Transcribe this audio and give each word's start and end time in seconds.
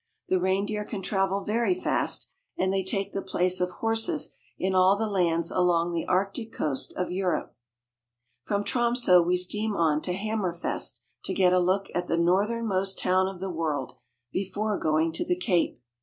The 0.29 0.39
reindeer 0.39 0.83
can 0.83 1.03
travel 1.03 1.43
very 1.43 1.75
fast, 1.79 2.27
and 2.57 2.73
they 2.73 2.83
take 2.83 3.11
the 3.13 3.21
place 3.21 3.61
of 3.61 3.69
horses 3.69 4.33
in 4.57 4.73
all 4.73 4.95
the 4.97 5.05
lands 5.05 5.51
along 5.51 5.91
the 5.91 6.07
Arctic 6.07 6.51
coast 6.51 6.91
of 6.97 7.11
Europe. 7.11 7.55
From 8.43 8.63
Tromso 8.63 9.21
we 9.21 9.37
steam 9.37 9.75
on 9.75 10.01
to 10.01 10.13
Hammerfest, 10.15 11.01
to 11.25 11.35
get 11.35 11.53
a 11.53 11.59
look 11.59 11.91
at 11.93 12.07
the 12.07 12.17
northernmost 12.17 12.97
town 12.97 13.27
of 13.27 13.39
the 13.39 13.51
world 13.51 13.93
before 14.33 14.79
going 14.79 15.11
to 15.13 15.23
the 15.23 15.37
Cape. 15.37 15.79